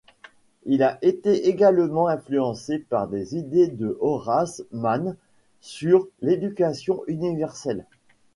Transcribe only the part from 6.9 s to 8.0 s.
universelle.